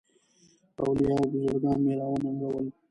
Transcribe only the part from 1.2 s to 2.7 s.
بزرګان مي را وننګول.